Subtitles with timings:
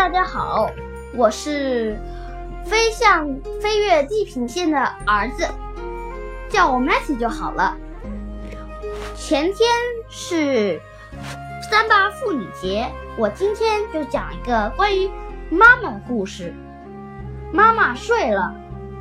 [0.00, 0.70] 大家好，
[1.14, 1.94] 我是
[2.64, 5.46] 飞向飞越地平线的儿子，
[6.48, 7.76] 叫我 Matty 就好了。
[9.14, 9.68] 前天
[10.08, 10.80] 是
[11.70, 15.10] 三八妇女节，我今天就讲一个关于
[15.50, 16.54] 妈妈的故事。
[17.52, 18.54] 妈妈睡了，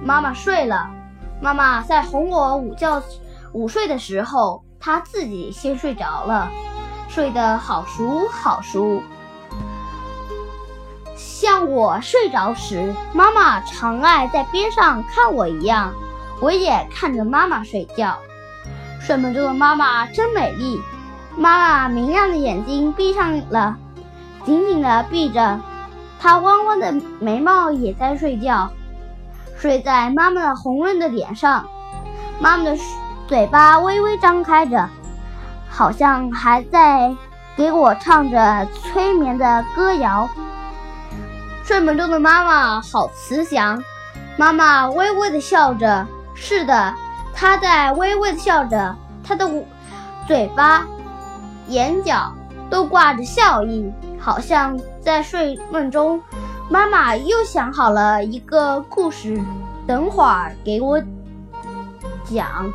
[0.04, 0.90] 妈妈睡了，
[1.42, 3.02] 妈妈在哄我午觉
[3.54, 6.52] 午睡的时候，她自己先睡着了，
[7.08, 9.02] 睡得好熟好熟。
[11.60, 15.94] 像我睡着时，妈妈常爱在边上看我一样，
[16.40, 18.18] 我也看着妈妈睡觉。
[19.02, 20.82] 睡梦中的妈妈真美丽，
[21.36, 23.76] 妈妈明亮的眼睛闭上了，
[24.46, 25.60] 紧紧地闭着，
[26.18, 28.70] 她弯弯的眉毛也在睡觉，
[29.58, 31.68] 睡在妈妈红润的脸上。
[32.40, 32.78] 妈妈的
[33.28, 34.88] 嘴巴微微张开着，
[35.70, 37.14] 好像还在
[37.58, 40.30] 给我唱着催眠的歌谣。
[41.70, 43.80] 睡梦中的妈妈好慈祥，
[44.38, 46.04] 妈妈微微的笑着。
[46.34, 46.96] 是的，
[47.32, 49.48] 她在微微的笑着，她的
[50.28, 50.88] 嘴巴、
[51.68, 52.34] 眼角
[52.72, 56.20] 都挂着笑意，好像在睡梦中。
[56.72, 59.40] 妈妈又想好了一个故事，
[59.86, 61.00] 等会儿给我
[62.26, 62.74] 讲。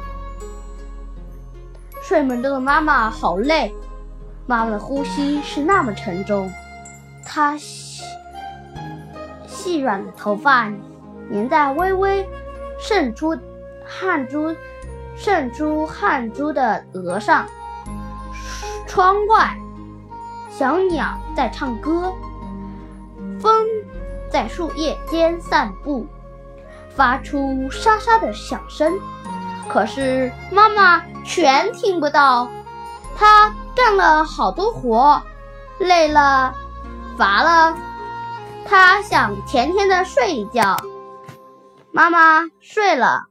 [2.00, 3.74] 睡梦中的妈妈好累，
[4.46, 6.48] 妈妈的呼吸是那么沉重，
[7.26, 7.58] 她。
[9.64, 10.70] 细软的头发
[11.32, 12.28] 粘在微微
[12.78, 13.34] 渗出
[13.82, 14.54] 汗珠、
[15.16, 17.46] 渗出汗珠的额上。
[18.86, 19.56] 窗外，
[20.50, 22.12] 小鸟在唱歌，
[23.40, 23.64] 风
[24.28, 26.06] 在树叶间散步，
[26.94, 28.92] 发出沙沙的响声。
[29.66, 32.50] 可是妈妈全听不到。
[33.16, 35.22] 她干了好多活，
[35.78, 36.54] 累了，
[37.16, 37.74] 乏了。
[38.66, 40.76] 他想甜甜的睡一觉，
[41.92, 43.26] 妈妈睡了，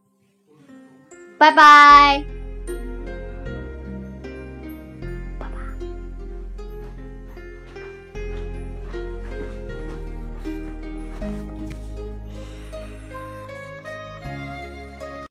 [1.38, 2.33] 拜拜。